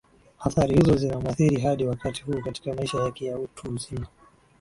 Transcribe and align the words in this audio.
athaari 0.39 0.75
hizo 0.75 0.95
zinamuathiri 0.95 1.59
hadi 1.59 1.85
wakati 1.85 2.23
huu 2.23 2.41
katika 2.43 2.73
maisha 2.73 2.97
yake 2.97 3.25
ya 3.25 3.39
utu 3.39 3.67
uzima 3.69 4.07